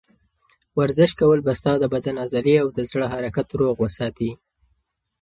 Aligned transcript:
ورزش 0.79 1.11
کول 1.19 1.39
به 1.45 1.53
ستا 1.59 1.73
د 1.79 1.83
بدن 1.93 2.15
عضلې 2.23 2.55
او 2.63 2.67
د 2.77 2.79
زړه 2.91 3.05
حرکت 3.13 3.47
روغ 3.59 3.75
وساتي. 3.83 4.31